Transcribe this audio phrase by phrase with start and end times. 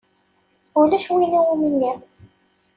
[0.79, 1.97] Ulac win i wumi nniɣ.